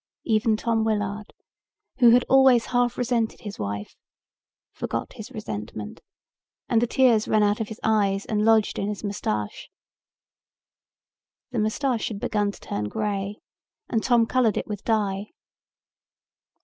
[0.23, 1.31] Even Tom Willard,
[1.99, 3.95] who had always half resented his wife,
[4.71, 6.01] forgot his resentment
[6.67, 9.69] and the tears ran out of his eyes and lodged in his mustache.
[11.51, 13.41] The mustache had begun to turn grey
[13.89, 15.27] and Tom colored it with dye.